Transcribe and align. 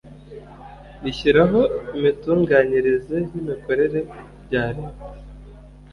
rishyiraho 1.03 1.61
imitunganyirize 1.97 3.15
n 3.31 3.31
imikorere 3.41 3.99
bya 4.45 4.63
leta 4.75 5.03